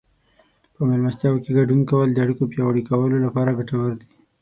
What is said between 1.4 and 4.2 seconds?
کې ګډون کول د اړیکو پیاوړي کولو لپاره ګټور دي.